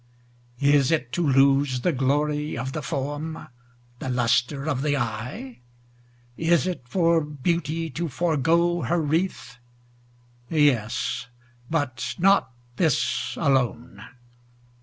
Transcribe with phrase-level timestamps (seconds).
[0.59, 3.49] Is it to lose the glory of the form,
[3.99, 5.59] The lustre of the eye?
[6.37, 9.57] Is it for beauty to forego her wreath?
[10.49, 11.27] Yes,
[11.69, 14.03] but not this alone.